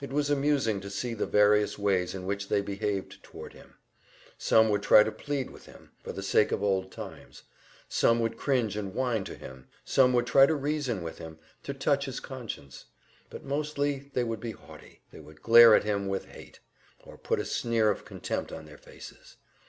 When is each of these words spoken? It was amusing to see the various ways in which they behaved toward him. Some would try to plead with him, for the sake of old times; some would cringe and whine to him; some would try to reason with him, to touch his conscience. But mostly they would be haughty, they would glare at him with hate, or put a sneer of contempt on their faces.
It 0.00 0.12
was 0.12 0.30
amusing 0.30 0.80
to 0.82 0.88
see 0.90 1.12
the 1.12 1.26
various 1.26 1.76
ways 1.76 2.14
in 2.14 2.24
which 2.24 2.48
they 2.48 2.60
behaved 2.60 3.20
toward 3.24 3.52
him. 3.52 3.74
Some 4.38 4.68
would 4.68 4.80
try 4.84 5.02
to 5.02 5.10
plead 5.10 5.50
with 5.50 5.66
him, 5.66 5.90
for 6.04 6.12
the 6.12 6.22
sake 6.22 6.52
of 6.52 6.62
old 6.62 6.92
times; 6.92 7.42
some 7.88 8.20
would 8.20 8.36
cringe 8.36 8.76
and 8.76 8.94
whine 8.94 9.24
to 9.24 9.34
him; 9.34 9.66
some 9.84 10.12
would 10.12 10.24
try 10.28 10.46
to 10.46 10.54
reason 10.54 11.02
with 11.02 11.18
him, 11.18 11.40
to 11.64 11.74
touch 11.74 12.04
his 12.04 12.20
conscience. 12.20 12.84
But 13.28 13.42
mostly 13.42 14.12
they 14.14 14.22
would 14.22 14.38
be 14.38 14.52
haughty, 14.52 15.00
they 15.10 15.18
would 15.18 15.42
glare 15.42 15.74
at 15.74 15.82
him 15.82 16.06
with 16.06 16.26
hate, 16.26 16.60
or 17.02 17.18
put 17.18 17.40
a 17.40 17.44
sneer 17.44 17.90
of 17.90 18.04
contempt 18.04 18.52
on 18.52 18.66
their 18.66 18.78
faces. 18.78 19.34